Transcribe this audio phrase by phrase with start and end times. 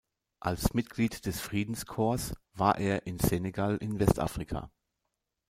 [0.39, 4.71] Als Mitglied des Friedenscorps war er in Senegal in Westafrika.